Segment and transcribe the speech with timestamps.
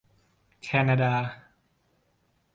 [0.63, 1.13] แคนาดา